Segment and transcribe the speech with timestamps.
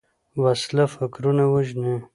[0.43, 1.95] وسله فکرونه وژني